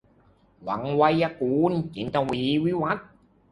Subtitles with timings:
[0.67, 1.03] วังไว
[1.39, 3.07] กูณฑ์- จินตวีร์ วิวัธน์